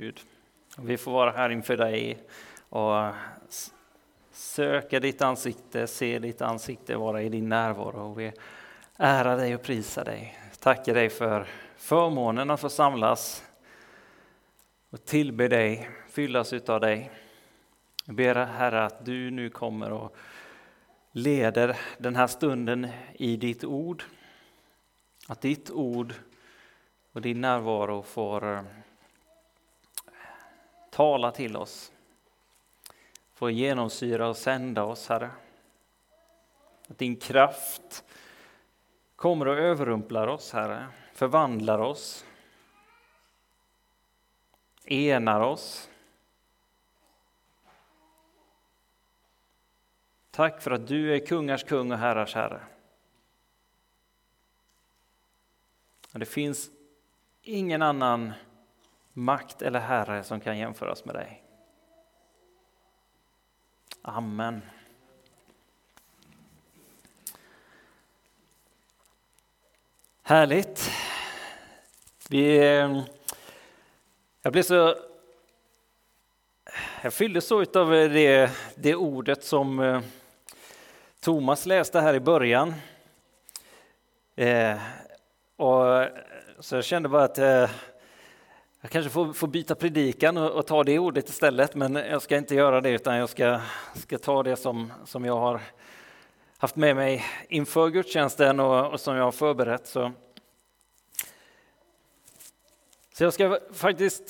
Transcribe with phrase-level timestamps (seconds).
[0.00, 0.20] Gud.
[0.78, 2.18] Vi får vara här inför dig
[2.68, 3.14] och
[4.32, 8.10] söka ditt ansikte, se ditt ansikte, vara i din närvaro.
[8.10, 8.32] Och vi
[8.96, 10.38] ärar dig och prisar dig.
[10.60, 11.46] Tackar dig för
[11.76, 13.44] förmånen att få samlas
[14.90, 17.10] och tillbe dig, fyllas utav dig.
[18.04, 20.16] Jag ber Herre att du nu kommer och
[21.12, 24.04] leder den här stunden i ditt ord.
[25.28, 26.14] Att ditt ord
[27.12, 28.62] och din närvaro får eh,
[30.94, 31.92] Tala till oss.
[33.32, 35.30] Få genomsyra och sända oss, Herre.
[36.88, 38.04] Att din kraft
[39.16, 40.86] kommer och överrumplar oss, Herre.
[41.12, 42.26] Förvandlar oss.
[44.84, 45.90] Enar oss.
[50.30, 52.60] Tack för att du är kungars kung och herrars herre.
[56.12, 56.70] det finns
[57.42, 58.32] ingen annan
[59.14, 61.42] makt eller herre som kan jämföras med dig.
[64.02, 64.62] Amen.
[70.22, 70.90] Härligt.
[72.28, 73.02] Vi, eh,
[74.42, 74.96] jag blev så...
[77.02, 80.00] Jag fylldes så av eh, det, det ordet som eh,
[81.20, 82.74] Thomas läste här i början.
[84.36, 84.78] Eh,
[85.56, 86.08] och
[86.58, 87.70] så jag kände bara att eh,
[88.84, 92.36] jag kanske får, får byta predikan och, och, ta det ordet istället, men jag ska
[92.36, 93.60] inte göra det utan jag ska,
[93.94, 95.60] ska ta det som, som jag har
[96.58, 99.86] haft med mig inför gudstjänsten och, och som jag har förberett.
[99.86, 100.12] Så.
[103.12, 104.22] så jag ska faktiskt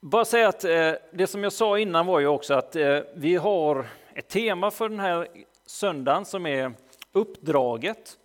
[0.00, 3.36] bara säga att eh, det som jag sa innan var ju också att eh, vi
[3.36, 5.28] har ett tema för den här
[5.66, 6.72] söndagen som är
[7.12, 8.18] uppdraget.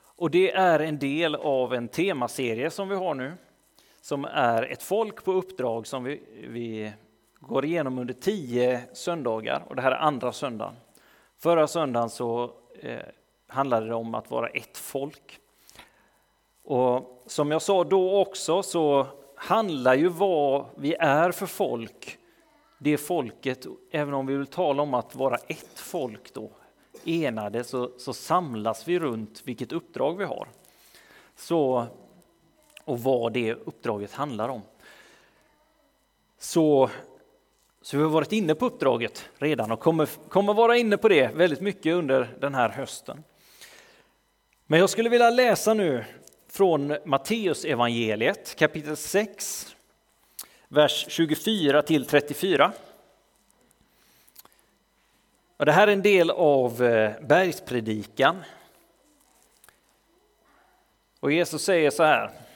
[0.00, 3.32] Och det är en del av en temaserie som vi har nu
[4.00, 6.92] som är ett folk på uppdrag som vi, vi
[7.40, 10.74] går igenom under tio söndagar och det här är andra söndagen.
[11.38, 12.98] Förra söndagen så eh,
[13.46, 15.40] handlade det om att vara ett folk.
[16.64, 22.18] Och som jag sa då också så handlar ju vad vi är för folk,
[22.78, 26.50] det folket, även om vi vill tala om att vara ett folk då,
[27.04, 30.48] enade, så, så samlas vi runt vilket uppdrag vi har.
[31.36, 31.86] Så
[32.88, 34.62] och vad det uppdraget handlar om.
[36.38, 36.90] Så,
[37.82, 41.34] så vi har varit inne på uppdraget redan och kommer, kommer vara inne på det
[41.34, 43.24] väldigt mycket under den här hösten.
[44.66, 46.04] Men jag skulle vilja läsa nu
[46.48, 49.76] från Matteus evangeliet kapitel 6,
[50.68, 52.72] vers 24 till 34.
[55.56, 58.42] Och det här är en del av eh, bergspredikan.
[61.20, 62.47] Och Jesus säger så här.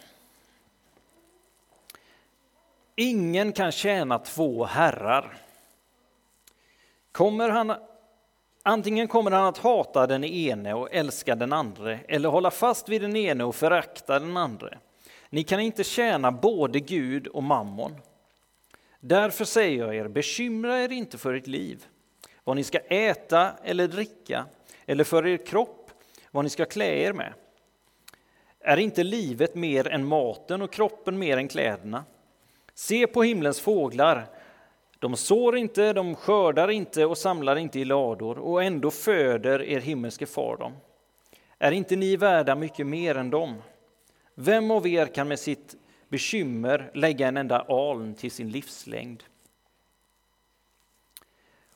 [3.03, 5.35] Ingen kan tjäna två herrar.
[7.13, 7.75] Kommer han,
[8.63, 13.03] antingen kommer han att hata den ene och älska den andra eller hålla fast vid
[13.03, 14.79] den ene och förakta den andra.
[15.31, 17.95] Ni kan inte tjäna både Gud och mammon.
[19.01, 21.87] Därför säger jag er, bekymra er inte för ert liv,
[22.45, 24.47] vad ni ska äta eller dricka,
[24.87, 25.91] eller för er kropp,
[26.31, 27.33] vad ni ska klä er med.
[28.61, 32.05] Är inte livet mer än maten och kroppen mer än kläderna?
[32.75, 34.27] Se på himlens fåglar.
[34.99, 39.81] De sår inte, de skördar inte och samlar inte i lador och ändå föder er
[39.81, 40.73] himmelske far dem.
[41.59, 43.63] Är inte ni värda mycket mer än dem?
[44.35, 45.77] Vem av er kan med sitt
[46.09, 49.23] bekymmer lägga en enda aln till sin livslängd?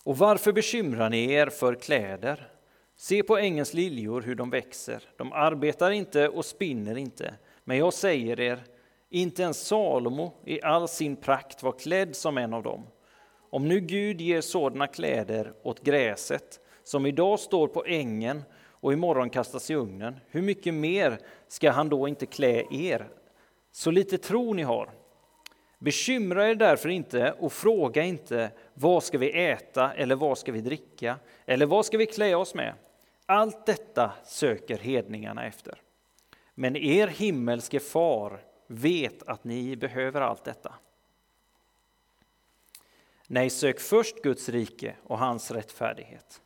[0.05, 2.49] Och varför bekymrar ni er för kläder?
[2.97, 5.03] Se på ängens liljor hur de växer.
[5.17, 7.35] De arbetar inte och spinner inte.
[7.65, 8.65] Men jag säger er,
[9.11, 12.87] inte ens Salomo i all sin prakt var klädd som en av dem.
[13.51, 19.31] Om nu Gud ger sådana kläder åt gräset som idag står på ängen och imorgon
[19.31, 21.19] kastas i ugnen, hur mycket mer
[21.49, 23.09] ska han då inte klä er?
[23.73, 24.91] Så lite tro ni har.
[25.79, 30.61] Bekymra er därför inte och fråga inte vad ska vi äta eller vad ska vi
[30.61, 31.17] dricka
[31.47, 32.75] eller vad ska vi klä oss med?
[33.27, 35.81] Allt detta söker hedningarna efter.
[36.55, 40.75] Men er himmelske far vet att ni behöver allt detta.
[43.27, 46.43] Nej, sök först Guds rike och hans rättfärdighet.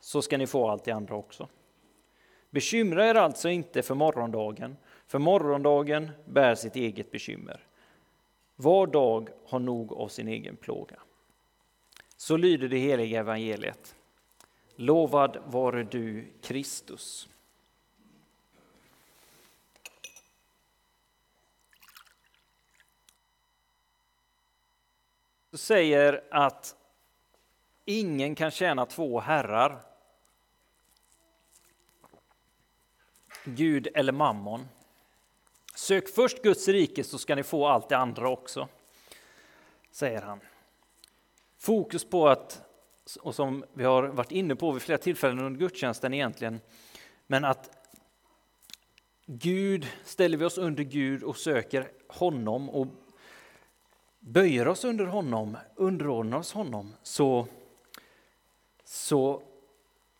[0.00, 1.48] Så ska ni få allt det andra också.
[2.50, 4.76] Bekymra er alltså inte för morgondagen,
[5.06, 7.66] för morgondagen bär sitt eget bekymmer.
[8.56, 10.96] Var dag har nog av sin egen plåga.
[12.16, 13.96] Så lyder det heliga evangeliet.
[14.76, 17.28] Lovad vare du, Kristus.
[25.56, 26.76] Säger att
[27.84, 29.82] ingen kan tjäna två herrar.
[33.44, 34.68] Gud eller mammon.
[35.74, 38.68] Sök först Guds rike så ska ni få allt det andra också,
[39.90, 40.40] säger han.
[41.58, 42.62] Fokus på att,
[43.20, 46.60] och som vi har varit inne på vid flera tillfällen under gudstjänsten egentligen,
[47.26, 47.70] men att
[49.26, 52.86] Gud, ställer vi oss under Gud och söker honom och
[54.26, 57.46] böjer oss under honom, underordnar oss honom, så,
[58.84, 59.42] så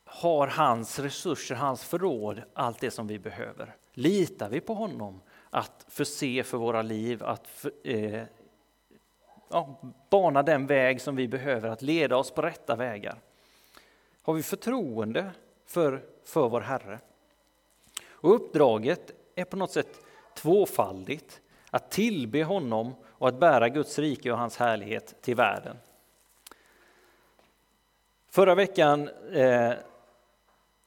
[0.04, 3.76] har hans resurser, hans förråd, allt det som vi behöver.
[3.92, 5.20] Litar vi på honom
[5.50, 8.22] att förse för våra liv, att för, eh,
[9.48, 9.80] ja,
[10.10, 13.20] bana den väg som vi behöver, att leda oss på rätta vägar?
[14.22, 15.30] Har vi förtroende
[15.66, 16.98] för, för vår Herre?
[18.08, 20.00] Och uppdraget är på något sätt
[20.34, 21.40] tvåfaldigt.
[21.76, 25.76] Att tillbe honom och att bära Guds rike och hans härlighet till världen.
[28.30, 29.72] Förra veckan eh,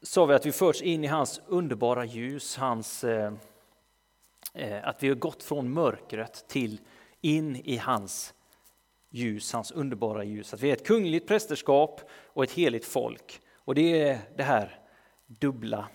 [0.01, 3.33] sa vi att vi förts in i hans underbara ljus, hans, eh,
[4.53, 6.80] eh, att vi har gått från mörkret till
[7.21, 8.33] in i hans
[9.09, 10.53] ljus, hans underbara ljus.
[10.53, 13.42] Att vi är ett kungligt prästerskap och ett heligt folk.
[13.56, 14.80] Och det är det här
[15.27, 15.88] dubbla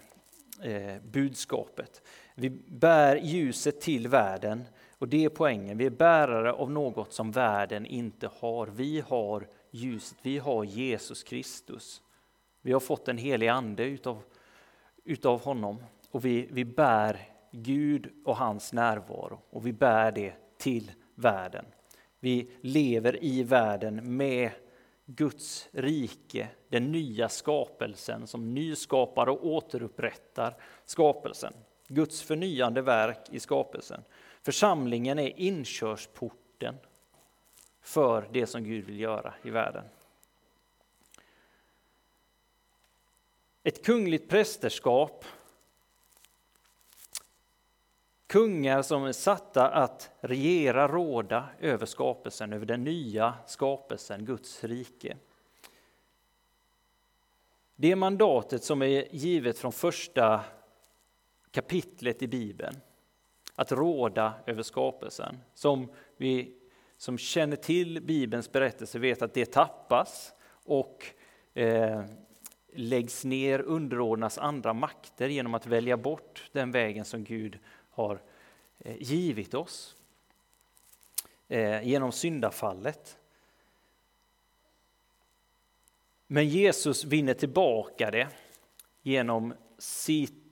[0.62, 2.02] eh, budskapet.
[2.34, 4.64] Vi bär ljuset till världen
[4.98, 5.78] och det är poängen.
[5.78, 8.66] Vi är bärare av något som världen inte har.
[8.66, 12.02] Vi har ljuset, vi har Jesus Kristus.
[12.62, 14.22] Vi har fått en helig ande utav,
[15.04, 17.20] utav honom och vi, vi bär
[17.50, 21.64] Gud och hans närvaro och vi bär det till världen.
[22.20, 24.50] Vi lever i världen med
[25.06, 31.52] Guds rike, den nya skapelsen som nyskapar och återupprättar skapelsen.
[31.94, 34.04] Guds förnyande verk i skapelsen.
[34.42, 36.74] Församlingen är inkörsporten
[37.80, 39.84] för det som Gud vill göra i världen.
[43.62, 45.24] Ett kungligt prästerskap
[48.34, 55.16] Kungar som är satta att regera, råda över skapelsen, över den nya skapelsen, Guds rike.
[57.76, 60.44] Det mandatet som är givet från första
[61.54, 62.80] kapitlet i Bibeln,
[63.54, 66.54] att råda över skapelsen, som vi
[66.96, 70.32] som känner till Bibelns berättelse vet att det tappas
[70.64, 71.06] och
[71.54, 72.04] eh,
[72.72, 77.58] läggs ner, underordnas andra makter genom att välja bort den vägen som Gud
[77.90, 78.22] har
[78.78, 79.96] eh, givit oss
[81.48, 83.18] eh, genom syndafallet.
[86.26, 88.28] Men Jesus vinner tillbaka det
[89.02, 90.43] genom sitt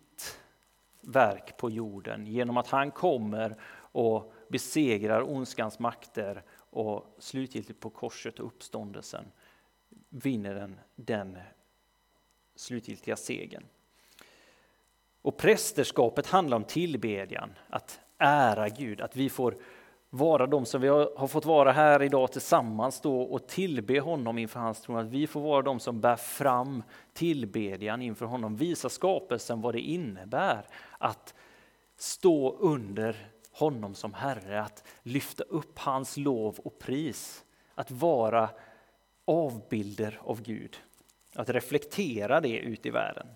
[1.03, 8.39] verk på jorden, genom att han kommer och besegrar ondskans makter och slutgiltigt på korset
[8.39, 9.25] och uppståndelsen
[10.09, 11.39] vinner den, den
[12.55, 13.65] slutgiltiga segern.
[15.23, 19.57] Och prästerskapet handlar om tillbedjan, att ära Gud, att vi får
[20.15, 24.61] vara de som vi har fått vara här idag tillsammans då och tillbe honom inför
[24.61, 24.97] hans tron.
[24.97, 26.83] Att vi får vara de som bär fram
[27.13, 30.67] tillbedjan inför honom, visa skapelsen vad det innebär
[30.99, 31.35] att
[31.97, 37.45] stå under honom som Herre, att lyfta upp hans lov och pris,
[37.75, 38.51] att vara
[39.25, 40.77] avbilder av Gud,
[41.35, 43.27] att reflektera det ut i världen.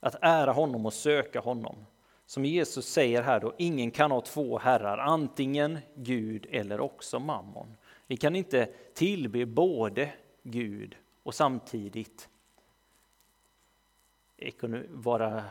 [0.00, 1.86] Att ära honom och söka honom.
[2.30, 7.76] Som Jesus säger här då, ingen kan ha två herrar, antingen Gud eller också mammon.
[8.06, 12.28] Vi kan inte tillbe både Gud och samtidigt
[14.88, 15.44] vara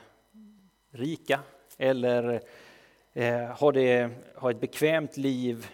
[0.90, 1.40] rika
[1.78, 2.42] eller
[3.14, 5.68] eh, ha, det, ha ett bekvämt liv,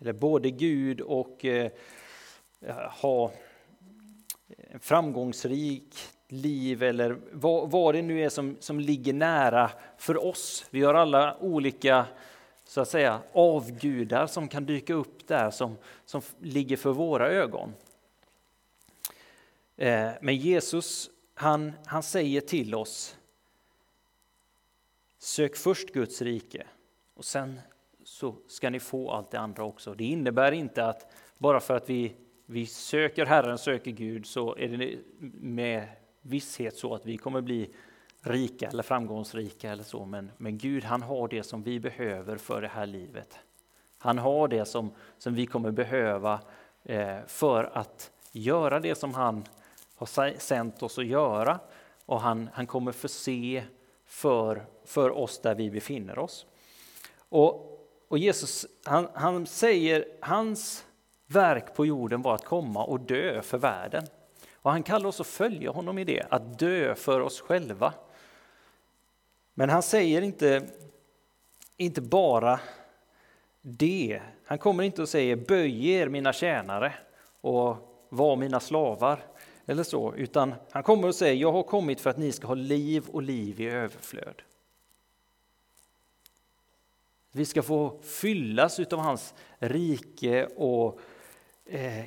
[0.00, 1.70] eller både Gud och eh,
[2.90, 3.32] ha
[4.56, 5.94] en framgångsrik
[6.34, 10.66] liv eller vad, vad det nu är som, som ligger nära för oss.
[10.70, 12.06] Vi har alla olika
[12.64, 17.72] så att säga, avgudar som kan dyka upp där som, som ligger för våra ögon.
[19.76, 23.16] Eh, men Jesus han, han säger till oss
[25.18, 26.66] Sök först Guds rike
[27.14, 27.60] och sen
[28.04, 29.94] så ska ni få allt det andra också.
[29.94, 32.14] Det innebär inte att bara för att vi,
[32.46, 34.98] vi söker Herren, söker Gud, så är det
[35.40, 35.88] med
[36.24, 37.70] visshet så att vi kommer bli
[38.20, 40.04] rika eller framgångsrika eller så.
[40.04, 43.38] Men, men Gud han har det som vi behöver för det här livet.
[43.98, 46.40] Han har det som, som vi kommer behöva
[46.82, 49.44] eh, för att göra det som han
[49.94, 51.58] har sänt oss att göra.
[52.06, 53.64] Och han, han kommer förse
[54.04, 56.46] för, för oss där vi befinner oss.
[57.28, 57.70] Och,
[58.08, 60.86] och Jesus han, han säger, hans
[61.26, 64.06] verk på jorden var att komma och dö för världen.
[64.64, 67.94] Och han kallar oss att följa honom i det, att dö för oss själva.
[69.54, 70.68] Men han säger inte,
[71.76, 72.60] inte bara
[73.60, 74.20] det.
[74.44, 76.94] Han kommer inte och säger böj er mina tjänare
[77.40, 77.76] och
[78.08, 79.24] var mina slavar
[79.66, 82.54] eller så, utan han kommer och säger, jag har kommit för att ni ska ha
[82.54, 84.42] liv och liv i överflöd.
[87.32, 91.00] Vi ska få fyllas av hans rike och
[91.64, 92.04] eh,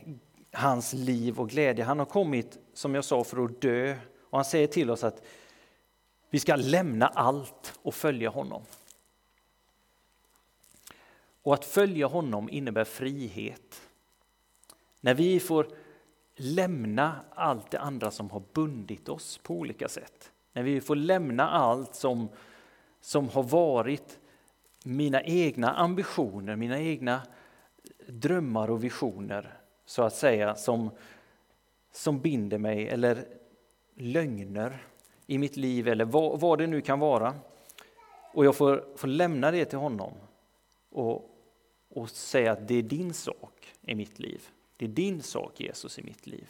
[0.58, 1.86] hans liv och glädje.
[1.86, 3.98] Han har kommit, som jag sa, för att dö
[4.30, 5.24] och han säger till oss att
[6.30, 8.62] vi ska lämna allt och följa honom.
[11.42, 13.82] Och att följa honom innebär frihet.
[15.02, 15.68] När vi får
[16.36, 20.32] lämna allt det andra som har bundit oss på olika sätt.
[20.54, 22.30] När vi får lämna allt som,
[23.02, 24.20] som har varit
[24.84, 27.22] mina egna ambitioner, mina egna
[28.08, 29.57] drömmar och visioner
[29.88, 30.91] så att säga som,
[31.91, 33.27] som binder mig eller
[33.96, 34.84] lögner
[35.25, 37.36] i mitt liv eller vad, vad det nu kan vara.
[38.34, 40.13] Och jag får, får lämna det till honom
[40.89, 41.29] och,
[41.89, 44.48] och säga att det är din sak i mitt liv.
[44.77, 46.50] Det är din sak Jesus i mitt liv.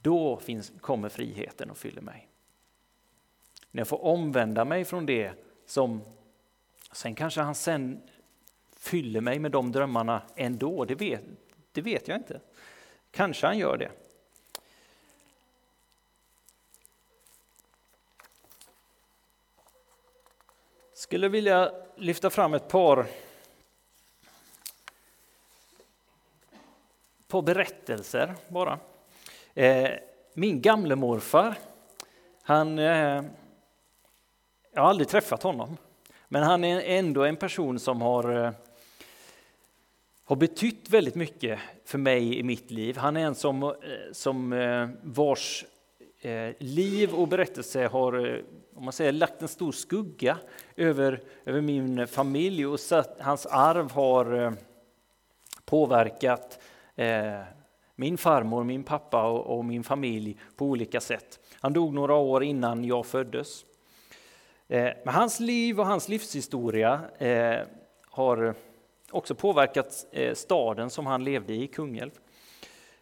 [0.00, 2.28] Då finns, kommer friheten och fyller mig.
[3.70, 5.32] När jag får omvända mig från det
[5.66, 6.00] som,
[6.92, 8.02] sen kanske han sen
[8.88, 11.22] fyller mig med de drömmarna ändå, det vet,
[11.72, 12.40] det vet jag inte.
[13.10, 13.90] Kanske han gör det.
[20.92, 23.06] Skulle vilja lyfta fram ett par,
[27.28, 28.78] par berättelser bara.
[29.54, 29.90] Eh,
[30.34, 31.54] min gamle morfar,
[32.42, 33.24] han, eh,
[34.72, 35.76] jag har aldrig träffat honom,
[36.28, 38.52] men han är ändå en person som har eh,
[40.28, 42.96] har betytt väldigt mycket för mig i mitt liv.
[42.96, 43.72] Han är en som, eh,
[44.12, 45.64] som eh, vars
[46.20, 48.42] eh, liv och berättelse har
[48.74, 50.38] om man säger, lagt en stor skugga
[50.76, 54.54] över, över min familj och satt, hans arv har
[55.64, 56.60] påverkat
[57.94, 61.40] min farmor, min pappa och, och min familj på olika sätt.
[61.60, 63.64] Han dog några år innan jag föddes.
[64.68, 67.00] Men hans liv och hans livshistoria
[68.06, 68.54] har
[69.10, 72.10] också påverkat eh, staden som han levde i, Kungälv.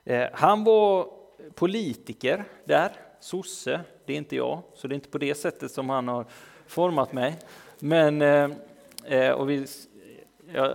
[0.05, 1.09] Eh, han var
[1.55, 5.91] politiker där, sosse, det är inte jag, så det är inte på det sättet som
[5.91, 6.27] han har
[6.67, 7.37] format mig.
[7.79, 9.67] Men, eh, och vi,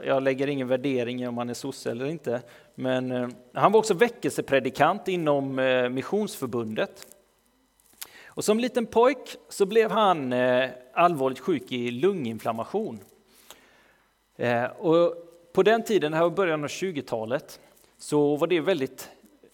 [0.06, 2.42] jag, lägger ingen värdering i om han är sosse eller inte,
[2.76, 5.56] men han var också väckelsepredikant inom
[5.92, 7.08] Missionsförbundet.
[8.26, 10.34] Och som liten pojk så blev han
[10.94, 13.00] allvarligt sjuk i lunginflammation.
[14.42, 15.16] Eh, och
[15.54, 17.60] på den tiden, här i början av 20-talet,
[17.98, 19.10] så var det väldigt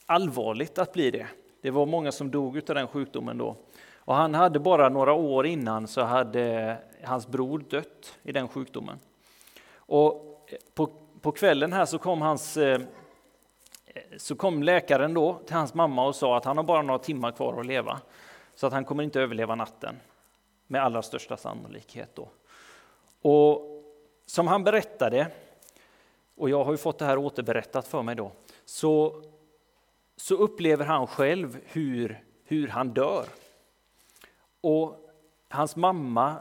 [0.06, 1.28] allvarligt att bli det.
[1.62, 3.56] Det var många som dog av den sjukdomen då.
[3.96, 9.00] Och han hade bara några år innan så hade hans bror dött i den sjukdomen.
[9.76, 10.40] Och
[10.74, 10.90] på,
[11.22, 12.82] på kvällen här så kom, hans, eh,
[14.18, 17.32] så kom läkaren då till hans mamma och sa att han har bara några timmar
[17.32, 18.02] kvar att leva.
[18.56, 19.96] Så att han kommer inte överleva natten
[20.68, 22.16] med allra största sannolikhet.
[22.16, 22.30] Då.
[23.22, 23.77] Och
[24.28, 25.28] som han berättade,
[26.36, 28.32] och jag har ju fått det här återberättat för mig då,
[28.66, 29.24] så,
[30.18, 33.26] så upplever han själv hur, hur han dör.
[34.62, 35.10] Och
[35.50, 36.36] hans mamma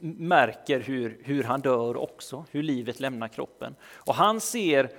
[0.00, 3.74] märker hur, hur han dör också, hur livet lämnar kroppen.
[3.92, 4.90] Och han ser,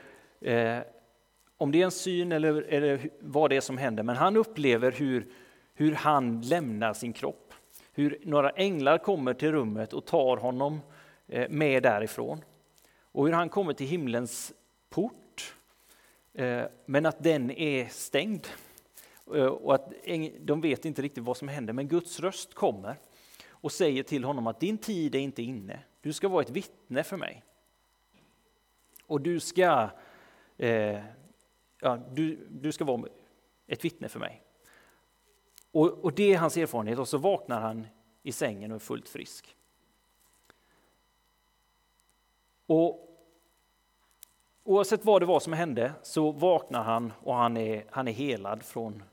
[0.42, 0.80] eh,
[1.58, 4.92] om det är en syn eller, eller vad det är som händer, men han upplever
[4.92, 5.34] hur,
[5.74, 7.54] hur han lämnar sin kropp.
[7.94, 11.01] Hur några änglar kommer till rummet och tar honom Eh,
[11.32, 12.44] Eh, med därifrån.
[13.02, 14.54] Och hur han kommer till himlens
[14.90, 15.56] port,
[16.34, 18.48] eh, men att den är stängd.
[19.36, 19.94] Eh, och att
[20.40, 22.96] de vet inte riktigt vad som händer, men Guds röst kommer
[23.50, 25.80] och säger till honom att din tid är inte inne.
[26.02, 27.44] Du ska vara ett vittne för mig.
[29.06, 29.90] Och du ska,
[30.58, 31.00] eh,
[31.80, 33.08] ja, du, du ska vara
[33.68, 34.44] ett vittne för mig.
[35.72, 37.88] Och, och det är hans erfarenhet och så vaknar han
[38.24, 39.56] i sängen och är fullt frisk.
[42.72, 43.08] Och
[44.64, 48.64] oavsett vad det var som hände så vaknar han och han är, han är helad
[48.64, 49.04] från,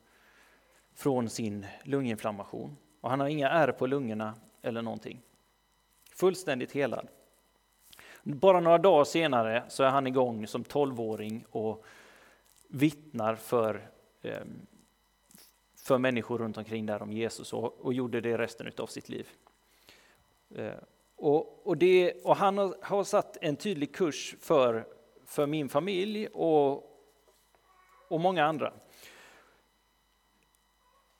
[0.95, 2.77] från sin lunginflammation.
[3.01, 5.21] Och han har inga ärr på lungorna eller någonting.
[6.15, 7.09] Fullständigt helad.
[8.23, 11.85] Bara några dagar senare så är han igång som tolvåring och
[12.69, 13.91] vittnar för,
[14.23, 14.67] ehm,
[15.77, 19.29] för människor runt omkring där om Jesus och, och gjorde det resten av sitt liv.
[20.55, 20.73] Eh,
[21.19, 24.87] och, och, det, och han har, har, satt en tydlig kurs för,
[25.27, 26.73] för min familj och,
[28.09, 28.73] och många andra.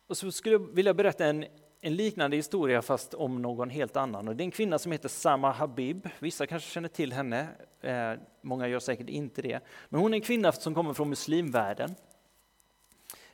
[0.07, 1.45] Och så skulle jag vilja berätta en,
[1.81, 4.29] en liknande historia fast om någon helt annan.
[4.29, 6.09] Och det är en kvinna som heter Sama Habib.
[6.19, 7.47] Vissa kanske känner till henne,
[7.81, 9.61] eh, många gör säkert inte det.
[9.89, 11.95] Men hon är en kvinna som kommer från muslimvärlden.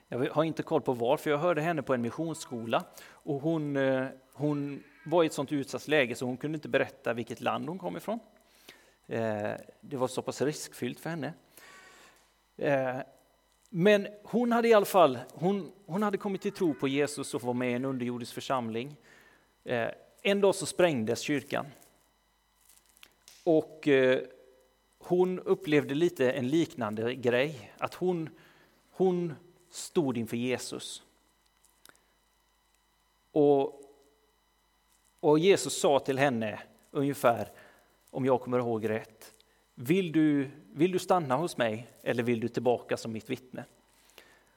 [0.09, 2.85] Jag har inte koll på var, för jag hörde henne på en missionsskola.
[3.07, 7.13] Och hon, eh, hon var i ett sånt utsatt läge så hon kunde inte berätta
[7.13, 8.21] vilket land hon kom ifrån.
[9.07, 11.33] Eh, det var så pass riskfyllt för henne.
[12.57, 12.97] Eh,
[13.69, 17.43] men hon hade i alla fall hon, hon hade kommit till tro på Jesus och
[17.43, 18.97] var med i en underjordisk församling.
[19.65, 19.89] Eh,
[20.23, 21.67] en dag så sprängdes kyrkan.
[23.45, 23.89] Och
[24.99, 28.31] hon upplevde lite en liknande grej, att hon,
[28.91, 29.35] hon
[29.71, 31.03] stod inför Jesus.
[33.33, 33.84] Och
[35.25, 37.49] och Jesus sa till henne ungefär,
[38.11, 39.35] om jag kommer ihåg rätt,
[39.75, 43.65] vill du, vill du stanna hos mig eller vill du tillbaka som mitt vittne?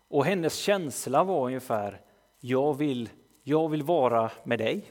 [0.08, 2.02] Och hennes känsla var ungefär,
[2.40, 3.10] jag vill,
[3.44, 4.86] jag vill vara med dig,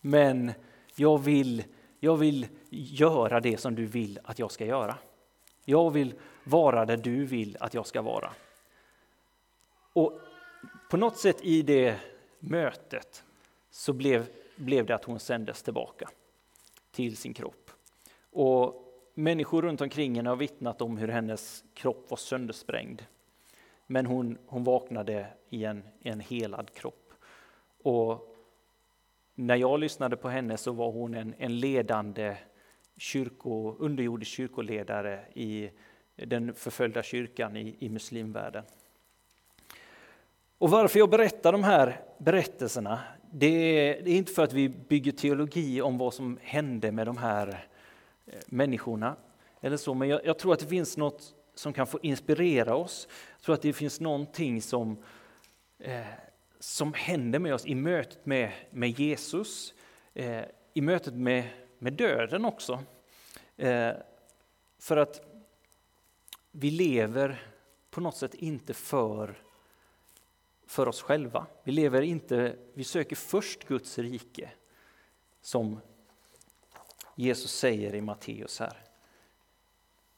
[0.00, 0.52] men
[0.94, 1.64] jag vill,
[2.00, 4.96] jag vill göra det som du vill att jag ska göra.
[5.64, 8.32] Jag vill vara där du vill att jag ska vara.
[9.92, 10.20] Och
[10.90, 11.96] på något sätt i det
[12.38, 13.24] mötet
[13.70, 16.08] så blev blev det att hon sändes tillbaka
[16.90, 17.70] till sin kropp.
[18.30, 18.82] Och
[19.14, 23.02] människor runt omkring henne har vittnat om hur hennes kropp var söndersprängd.
[23.86, 27.12] Men hon, hon vaknade i en, en helad kropp.
[27.82, 28.36] Och
[29.34, 32.36] när jag lyssnade på henne så var hon en, en ledande
[32.96, 35.70] kyrko, underjordisk kyrkoledare i
[36.16, 38.64] den förföljda kyrkan i, i muslimvärlden.
[40.58, 43.00] Och varför jag berättar de här berättelserna,
[43.38, 47.06] det är, det är, inte för att vi bygger teologi om vad som hände med
[47.06, 47.68] de här
[48.26, 49.16] eh, människorna,
[49.60, 53.08] eller så, men jag, jag, tror att det finns något som kan få inspirera oss.
[53.36, 54.96] Jag tror att det finns någonting som,
[55.78, 56.00] eh,
[56.58, 59.74] som händer med oss i mötet med, med Jesus,
[60.14, 60.42] eh,
[60.74, 61.44] i mötet med,
[61.78, 62.82] med döden också.
[63.56, 63.92] Eh,
[64.78, 65.20] för att
[66.50, 67.42] vi lever
[67.90, 69.45] på något sätt inte för
[70.66, 71.46] för oss själva.
[71.64, 74.50] Vi lever inte, vi söker först Guds rike,
[75.40, 75.80] som
[77.14, 78.82] Jesus säger i Matteus här.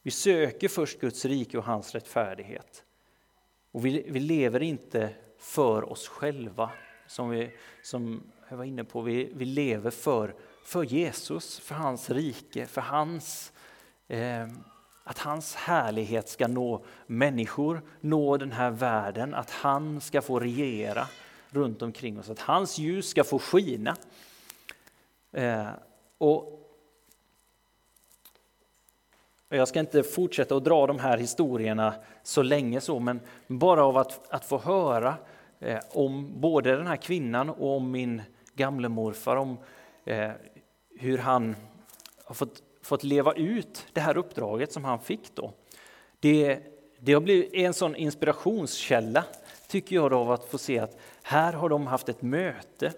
[0.02, 2.84] Vi söker först Guds rike och hans rättfärdighet.
[3.72, 6.70] Och vi, vi lever inte för oss själva,
[7.06, 7.50] som, vi,
[7.82, 9.00] som jag var inne på.
[9.00, 10.34] Vi, vi lever för,
[10.64, 13.52] för Jesus, för hans rike, för hans
[14.08, 14.48] eh,
[15.08, 21.06] att hans härlighet ska nå människor, nå den här världen, att han ska få regera
[21.50, 23.96] runt omkring oss, att hans ljus ska få skina.
[25.32, 25.68] Eh,
[26.18, 26.68] och
[29.48, 33.96] jag ska inte fortsätta att dra de här historierna så länge så, men bara av
[33.96, 35.14] att, att få höra
[35.58, 38.22] eh, om både den här kvinnan och om min
[38.54, 39.58] gamle morfar, om
[40.04, 40.30] eh,
[40.98, 41.56] hur han
[42.24, 45.52] har fått fått leva ut det här uppdraget som han fick då.
[46.20, 46.58] Det,
[46.98, 49.24] det har blivit en sån inspirationskälla,
[49.68, 52.92] tycker jag, då, av att få se att här har de haft ett möte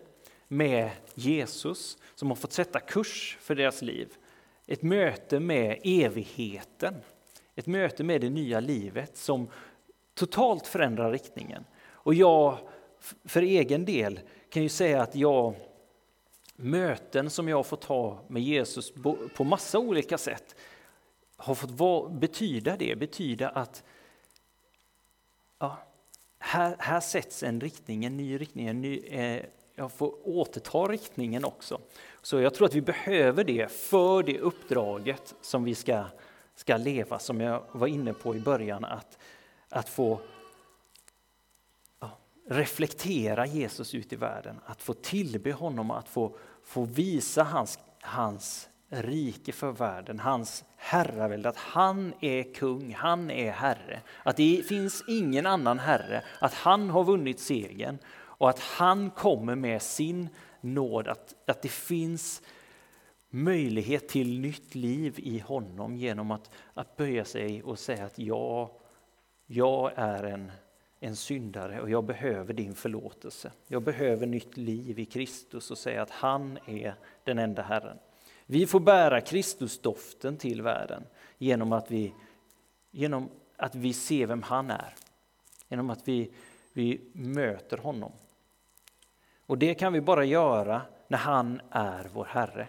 [0.49, 4.09] med Jesus som har fått sätta kurs för deras liv.
[4.67, 6.95] Ett möte med evigheten,
[7.55, 9.49] ett möte med det nya livet som
[10.15, 11.65] totalt förändrar riktningen.
[11.89, 12.59] Och jag,
[13.25, 15.55] för egen del, kan ju säga att jag
[16.63, 18.93] möten som jag har fått ha med Jesus
[19.37, 20.55] på massa olika sätt
[21.41, 23.85] har fått betyda det, betyda att
[25.59, 25.79] ja,
[26.39, 29.45] här, här sätts en riktning, en ny riktning, en ny, eh,
[29.75, 31.81] jag får återta riktningen också.
[32.23, 36.05] Så jag tror att vi behöver det för det uppdraget som vi ska,
[36.55, 39.19] ska leva, som jag var inne på i början, att,
[39.69, 40.21] att få
[42.01, 42.11] ja,
[42.49, 46.37] reflektera Jesus ut i världen, att få tillbe honom, att få
[46.71, 53.51] få visa hans, hans rike för världen, hans herravälde, att han är kung, han är
[53.51, 54.01] herre.
[54.23, 59.55] Att det finns ingen annan herre, att han har vunnit segern och att han kommer
[59.55, 60.29] med sin
[60.61, 62.43] nåd, att, att det finns
[63.31, 68.71] möjlighet till nytt liv i honom genom att, att böja sig och säga att jag,
[69.47, 70.53] jag är en
[71.01, 73.53] en syndare och jag behöver din förlåtelse.
[73.67, 77.99] Jag behöver nytt liv i Kristus och säga att han är den enda Herren.
[78.47, 81.03] Vi får bära Kristusdoften till världen
[81.39, 82.15] genom att vi,
[82.91, 84.95] genom att vi ser vem han är.
[85.69, 86.33] Genom att vi,
[86.73, 88.13] vi möter honom.
[89.47, 92.69] Och det kan vi bara göra när han är vår Herre.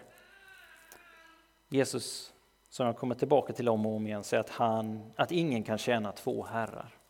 [1.68, 2.32] Jesus,
[2.68, 5.78] som jag kommer tillbaka till om och om igen, säger att, han, att ingen kan
[5.78, 7.01] tjäna två herrar.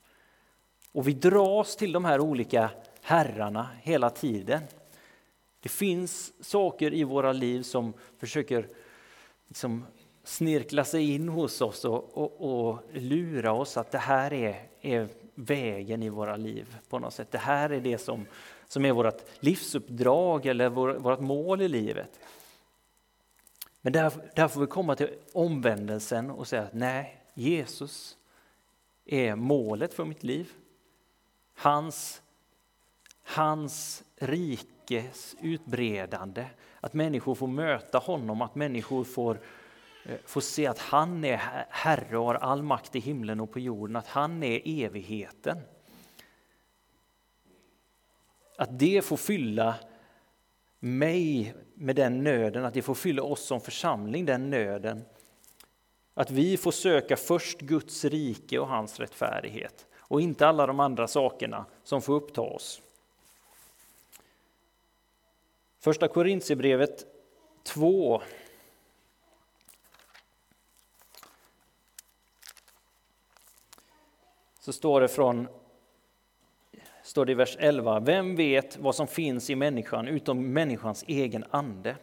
[0.93, 2.71] Och vi dras till de här olika
[3.03, 4.63] herrarna hela tiden.
[5.61, 8.69] Det finns saker i våra liv som försöker
[9.49, 9.85] liksom
[10.25, 15.09] snirkla sig in hos oss och, och, och, lura oss att det här är, är
[15.35, 17.31] vägen i våra liv på något sätt.
[17.31, 18.27] Det här är det som,
[18.69, 22.21] som är vårt livsuppdrag eller vår, vårt mål i livet.
[23.81, 28.17] Men där, där får vi komma till omvändelsen och säga att nej, Jesus
[29.05, 30.53] är målet för mitt liv.
[31.55, 32.23] Hans,
[33.23, 36.47] hans rikes utbredande,
[36.81, 39.41] att människor får möta honom, att människor får,
[40.05, 43.61] eh, får se att han är Herre och har all makt i himlen och på
[43.61, 45.59] jorden, att han är evigheten.
[48.57, 49.75] Att det får fylla
[50.79, 55.05] mig med den nöden, att det får fylla oss som församling den nöden.
[56.15, 61.09] Att vi får söka först Guds rike och hans rättfärdighet och inte alla de andra
[61.09, 62.83] sakerna som får uppta oss.
[65.79, 67.07] Första Korintierbrevet
[67.63, 68.23] 2
[74.61, 75.49] så står det från
[77.03, 78.01] står det i vers 11.
[78.01, 81.97] Vem vet vad som finns i människan utom människans egen ande?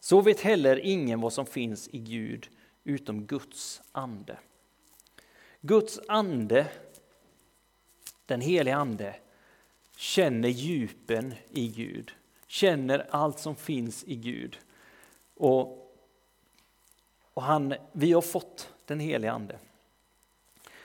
[0.00, 2.48] Så vet heller ingen vad som finns i Gud
[2.84, 4.38] utom Guds ande.
[5.60, 6.66] Guds ande,
[8.26, 9.16] den helige ande,
[9.96, 12.12] känner djupen i Gud,
[12.46, 14.58] känner allt som finns i Gud.
[15.36, 15.92] Och,
[17.34, 19.58] och han, vi har fått den helige ande.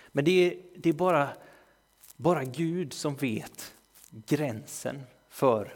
[0.07, 1.29] Men det är, det är bara
[2.21, 3.73] bara Gud som vet
[4.09, 5.73] gränsen för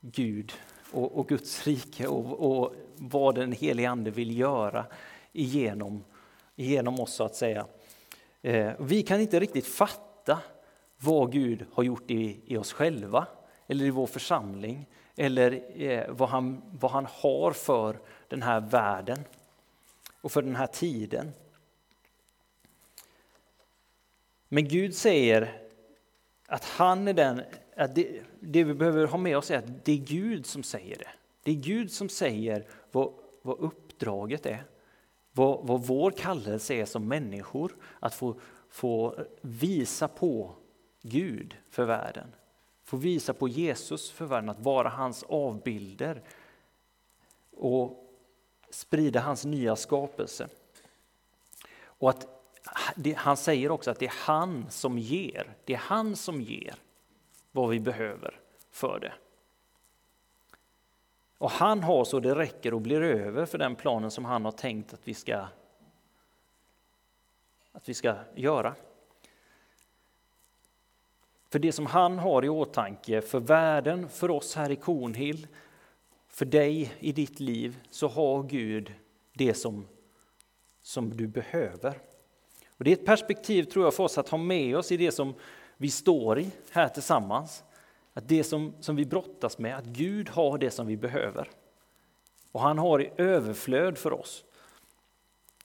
[0.00, 0.52] Gud
[0.92, 4.86] och, och Guds rike och, och, vad den helige Ande vill göra
[5.32, 7.66] genom oss så att säga.
[8.42, 10.09] Eh, vi kan inte riktigt fatta
[10.96, 13.26] vad Gud har gjort i, i oss själva
[13.66, 19.24] eller i vår församling eller eh, vad, han, vad han har för den här världen
[20.20, 21.32] och för den här tiden.
[24.48, 25.62] Men Gud säger
[26.46, 27.42] att han är den,
[27.76, 30.98] att det, det, vi behöver ha med oss är att det är Gud som säger
[30.98, 31.10] det.
[31.42, 33.12] Det är Gud som säger vad,
[33.42, 34.64] vad uppdraget är,
[35.32, 38.40] vad, vad vår kallelse är som människor, att få,
[38.70, 40.54] få visa på
[41.02, 42.34] Gud för världen.
[42.82, 46.22] Få visa på Jesus för världen, att vara hans avbilder
[47.56, 48.10] och
[48.70, 50.48] sprida hans nya skapelse.
[51.82, 52.26] Och att
[53.16, 55.54] han säger också att det är han som ger.
[55.64, 56.74] Det är han som ger
[57.52, 59.12] vad vi behöver för det.
[61.38, 64.52] Och han har så det räcker och blir över för den planen som han har
[64.52, 65.46] tänkt att vi ska,
[67.72, 68.74] att vi ska göra.
[71.50, 75.46] För det som han har i åtanke för världen, för oss här i Kornhill,
[76.28, 78.94] för dig i ditt liv, så har Gud
[79.32, 79.86] det som,
[80.82, 81.98] som du behöver.
[82.68, 85.12] Och det är ett perspektiv tror jag för oss att ha med oss i det
[85.12, 85.34] som
[85.76, 87.64] vi står i här tillsammans.
[88.12, 91.48] Att det som, som vi brottas med, att Gud har det som vi behöver.
[92.52, 94.44] Och han har i överflöd för oss.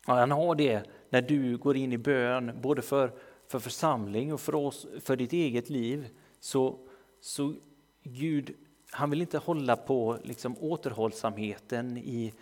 [0.08, 0.84] Och han har det
[1.16, 3.12] när du går in i bön, både för,
[3.48, 6.10] för församling och för, oss, för ditt eget liv.
[6.40, 6.80] Så,
[7.22, 7.56] så
[8.04, 8.56] Gud,
[8.92, 12.34] han vill inte hålla på liksom återhållsamheten i,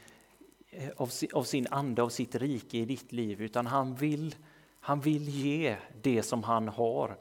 [0.69, 4.35] eh, av, av sin ande, av sitt rike i ditt liv, utan han vill
[4.79, 7.17] han vill ge det som han har.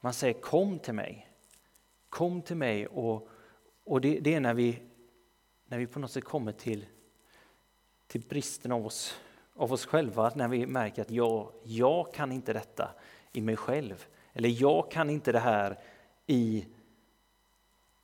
[0.00, 1.28] Man säger kom till mig.
[2.08, 3.28] Kom till mig och,
[3.84, 4.78] och det, det, är när vi,
[5.66, 6.86] när vi på något sätt kommer till,
[8.06, 9.14] till bristen av oss,
[9.56, 12.90] av oss själva, när vi märker att jag, jag kan inte detta
[13.32, 14.06] i mig själv.
[14.32, 15.78] Eller jag kan inte det här
[16.26, 16.66] i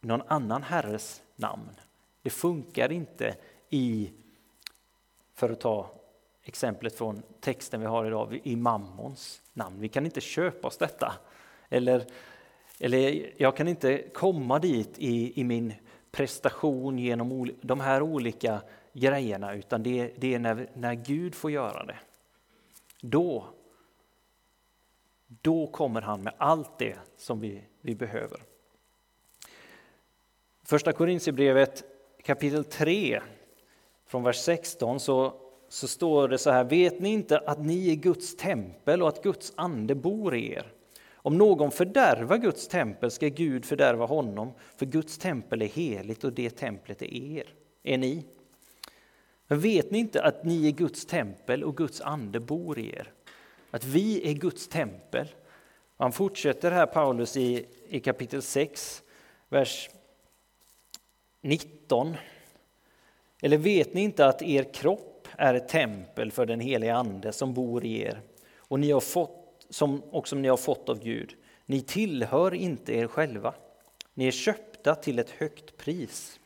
[0.01, 1.71] någon annan herres namn.
[2.23, 3.37] Det funkar inte
[3.71, 4.11] i,
[5.35, 5.91] för att ta
[6.43, 9.81] exemplet från texten vi har idag, i mammons namn.
[9.81, 11.13] Vi kan inte köpa oss detta.
[11.69, 12.07] Eller,
[12.79, 15.75] eller jag kan inte komma dit i, i min
[16.11, 18.61] prestation genom de här olika
[18.93, 21.99] grejerna, utan det, det är när, när Gud får göra det.
[23.01, 23.45] Då,
[25.27, 28.41] då kommer han med allt det som vi, vi behöver.
[30.63, 31.85] Första Korintierbrevet
[32.23, 33.21] kapitel 3
[34.07, 37.95] från vers 16 så så står det så här, vet ni inte att ni är
[37.95, 40.73] Guds tempel och att Guds ande bor i er?
[41.13, 46.33] Om någon fördärvar Guds tempel ska Gud fördärva honom, för Guds tempel är heligt och
[46.33, 48.25] det templet är er, är ni.
[49.49, 53.13] Men vet ni inte att ni är Guds tempel och Guds ande bor i er?
[53.71, 55.29] Att vi är Guds tempel.
[55.97, 59.03] Han fortsätter här, Paulus, i, i kapitel 6,
[59.49, 59.91] vers
[61.41, 62.17] 19.
[63.43, 67.55] Eller vet ni inte att er kropp är ett tempel för den heliga Ande som
[67.55, 68.21] bor i er
[68.57, 71.35] och, ni har fått, som, och som ni har fått av Gud?
[71.67, 73.55] Ni tillhör inte er själva.
[74.15, 76.41] Ni är köpta till ett högt pris.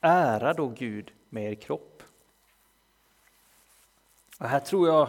[0.00, 1.91] Ära då Gud med er kropp.
[4.42, 5.08] Och här tror jag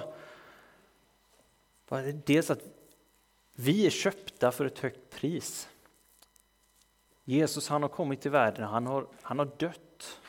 [2.26, 2.62] dels att
[3.56, 5.70] vi är köpta för ett högt pris.
[7.24, 10.22] Jesus han har kommit till världen, han har, han har dött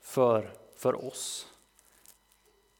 [0.00, 1.52] för, för oss.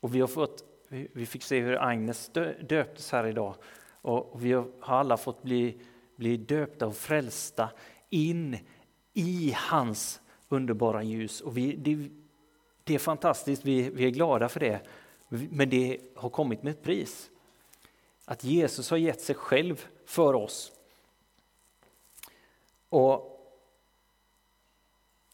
[0.01, 3.55] Och vi, har fått, vi fick se hur Agnes döptes här idag.
[3.91, 5.81] Och vi har alla fått bli,
[6.17, 7.71] bli döpta och frälsta
[8.11, 8.59] in
[9.13, 11.41] i hans underbara ljus.
[11.41, 12.11] Och vi, det,
[12.85, 14.81] det är fantastiskt, vi, vi är glada för det.
[15.29, 17.31] Men det har kommit med ett pris.
[18.25, 20.73] Att Jesus har gett sig själv för oss.
[22.89, 23.41] Och,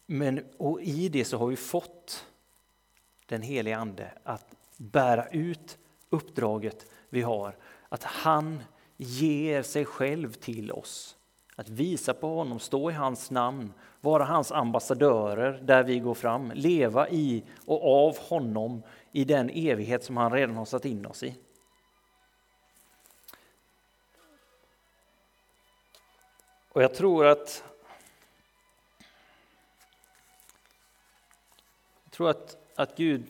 [0.05, 2.25] men, och i det så har vi fått
[3.25, 5.77] den helige Ande att bära ut
[6.09, 7.57] uppdraget vi har.
[7.89, 8.63] Att han
[8.97, 11.17] ger sig själv till oss.
[11.55, 16.51] Att visa på honom, stå i hans namn, vara hans ambassadörer där vi går fram,
[16.51, 21.23] leva i och av honom i den evighet som han redan har satt in oss
[21.23, 21.35] i.
[26.73, 27.63] Och jag tror att
[32.03, 33.27] jag tror att, att Gud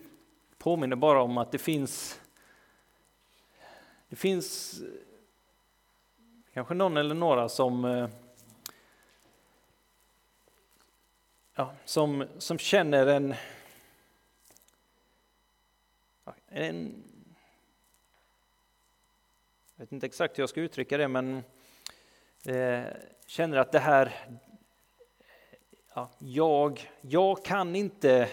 [0.58, 2.22] påminner bara om att det finns
[4.10, 4.80] det finns
[6.54, 8.10] kanske någon eller några som eh,
[11.56, 13.36] ja, som, som känner en,
[16.48, 17.04] en
[19.76, 21.44] jag vet inte exakt hur jag ska uttrycka det, men
[22.46, 22.84] eh,
[23.26, 24.12] känner att det här,
[25.96, 28.30] ja, jag, jag kan inte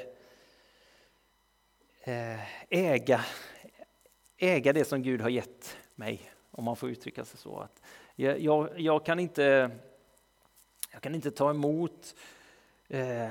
[2.00, 3.24] eh, äga,
[4.36, 7.58] äga det som Gud har gett mig, om man får uttrycka sig så.
[7.60, 7.82] Att
[8.20, 9.70] jag, jag, jag kan, inte,
[10.92, 12.14] jag kan inte ta emot
[12.88, 13.28] eh,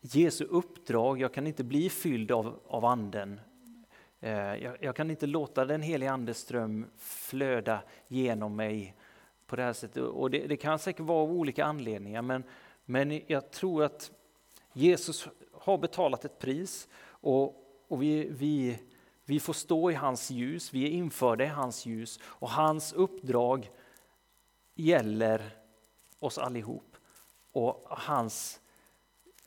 [0.00, 3.40] Jesu uppdrag, jag kan inte bli fylld av, av anden.
[4.20, 8.94] Eh, jag, jag, kan inte låta den heliga andes ström flöda genom mig
[9.46, 10.02] på det här sättet.
[10.02, 12.44] Och det, det, kan säkert vara av olika anledningar, men,
[12.84, 14.10] men jag tror att
[14.72, 17.44] Jesus har betalat ett pris och,
[17.88, 18.78] och vi, vi,
[19.28, 23.70] vi får stå i hans ljus, vi är införda i hans ljus och hans uppdrag
[24.74, 25.42] gäller
[26.18, 26.96] oss allihop.
[27.52, 28.60] Och hans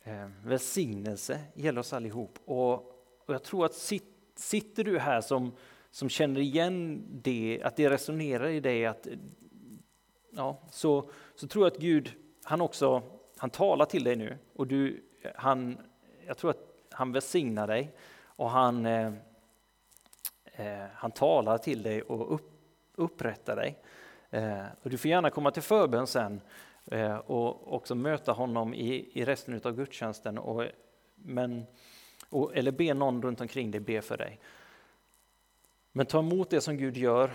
[0.03, 2.39] eh, välsignelse gäller oss allihop.
[2.45, 2.73] Och,
[3.25, 4.03] och jag tror att sit,
[4.35, 5.51] sitter du här som,
[5.91, 9.07] som känner igen det, att det resonerar i dig, att
[10.31, 12.11] ja, så, så tror jag att Gud,
[12.43, 13.03] han också,
[13.37, 15.03] han talar till dig nu och du,
[15.35, 15.77] han,
[16.27, 19.13] jag tror att han välsignar dig och han, eh,
[20.59, 22.51] Eh, han talar till dig och upp,
[22.95, 23.77] upprättar dig.
[24.29, 26.41] Eh, och du får gärna komma till förbön sen
[26.85, 30.37] eh, och också möta honom i, i resten av gudstjänsten.
[30.37, 30.65] Och,
[31.15, 31.65] men,
[32.29, 34.39] och, eller be någon runt omkring dig be för dig.
[35.91, 37.31] Men ta emot det som Gud gör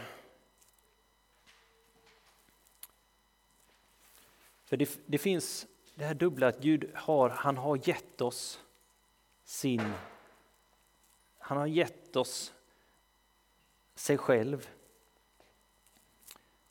[4.65, 8.61] För det, det, finns det här dubbla att Gud har, han har gett oss
[9.45, 9.93] sin,
[11.39, 12.53] han har gett oss
[13.95, 14.69] sig själv.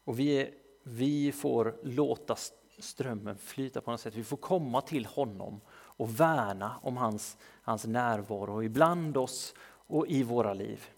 [0.03, 2.35] Och vi, vi får låta
[2.79, 4.15] strömmen flyta på något sätt.
[4.15, 10.23] Vi får komma till honom och värna om hans, hans närvaro ibland oss och i
[10.23, 10.89] våra liv.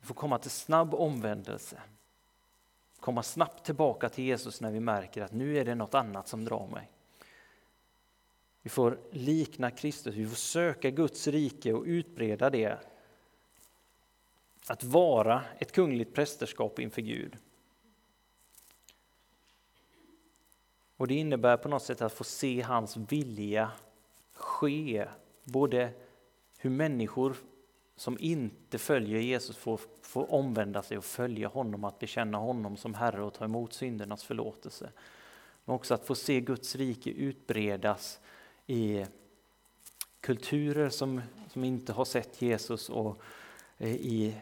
[0.00, 1.80] Vi får komma till snabb omvändelse
[3.04, 6.44] komma snabbt tillbaka till Jesus när vi märker att nu är det något annat som
[6.44, 6.90] drar mig.
[8.62, 12.78] Vi får likna Kristus, vi får söka Guds rike och utbreda det.
[14.66, 17.36] Att vara ett kungligt prästerskap inför Gud.
[20.96, 23.70] Och Det innebär på något sätt att få se hans vilja
[24.32, 25.06] ske,
[25.44, 25.90] både
[26.58, 27.36] hur människor
[27.96, 32.94] som inte följer Jesus får, får omvända sig och följa honom, att bekänna honom som
[32.94, 34.92] Herre och ta emot syndernas förlåtelse.
[35.64, 38.20] Men också att få se Guds rike utbredas
[38.66, 39.06] i
[40.20, 41.22] kulturer som,
[41.52, 43.22] som inte har sett Jesus och
[43.78, 44.34] eh, i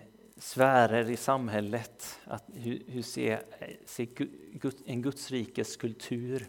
[0.43, 2.21] sfärer i samhället.
[2.25, 3.43] Att, hur hur ser,
[3.87, 4.09] se
[4.87, 6.49] en Guds rikes kultur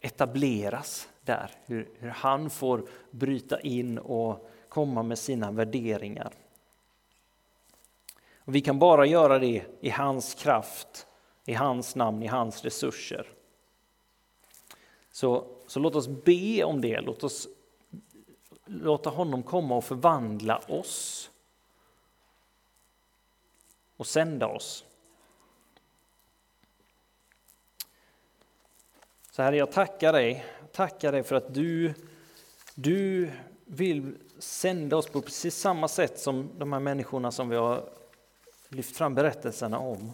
[0.00, 6.32] etableras där, hur, hur han får bryta in och komma med sina värderingar.
[8.36, 11.06] Och vi kan bara göra det i hans kraft,
[11.44, 13.26] i hans namn, i hans resurser.
[15.10, 17.48] Så, så låt oss be om det, låt oss
[18.64, 21.31] låta honom komma och förvandla oss
[23.96, 24.84] och sända oss.
[29.30, 30.46] Så Herre, jag tackar dig.
[30.72, 31.94] Tackar dig för att du,
[32.74, 33.30] du
[33.64, 37.90] vill sända oss på precis samma sätt som de här människorna som vi har
[38.68, 40.12] lyft fram berättelserna om.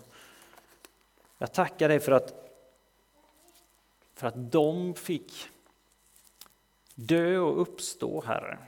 [1.39, 2.35] Jag tackar dig för att,
[4.15, 5.49] för att de fick
[6.95, 8.59] dö och uppstå, Herre.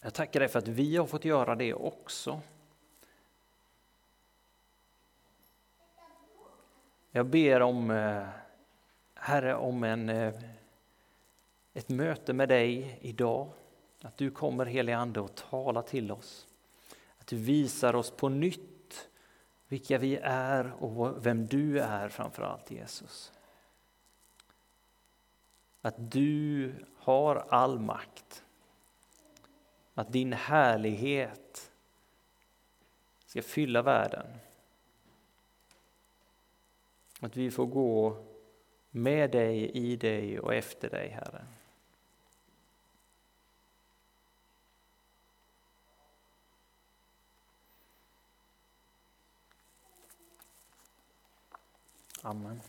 [0.00, 2.40] Jag tackar dig för att vi har fått göra det också.
[7.10, 8.28] Jag ber om, eh,
[9.14, 10.34] Herre, om en, eh,
[11.74, 13.50] ett möte med dig idag.
[14.02, 16.46] Att du kommer, helig Ande, och talar till oss.
[17.18, 19.08] Att du visar oss på nytt
[19.68, 23.32] vilka vi är och vem du är framför allt, Jesus.
[25.82, 28.44] Att du har all makt.
[29.98, 31.72] Att din härlighet
[33.26, 34.26] ska fylla världen.
[37.20, 38.24] Att vi får gå
[38.90, 41.46] med dig, i dig och efter dig, Herre.
[52.22, 52.60] Amen.